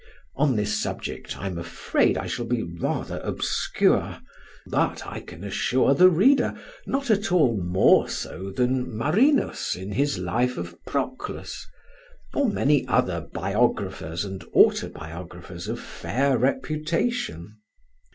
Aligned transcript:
On 0.35 0.55
this 0.55 0.81
subject 0.81 1.37
I 1.37 1.45
am 1.45 1.59
afraid 1.59 2.17
I 2.17 2.25
shall 2.25 2.47
be 2.47 2.63
rather 2.63 3.19
obscure, 3.19 4.17
but 4.65 5.05
I 5.05 5.19
can 5.19 5.43
assure 5.43 5.93
the 5.93 6.09
reader 6.09 6.55
not 6.87 7.11
at 7.11 7.31
all 7.31 7.55
more 7.61 8.09
so 8.09 8.49
than 8.49 8.97
Marinus 8.97 9.75
in 9.75 9.91
his 9.91 10.17
Life 10.17 10.57
of 10.57 10.75
Proclus, 10.85 11.67
or 12.33 12.49
many 12.49 12.83
other 12.87 13.21
biographers 13.31 14.25
and 14.25 14.43
autobiographers 14.55 15.67
of 15.67 15.79
fair 15.79 16.35
reputation. 16.35 17.57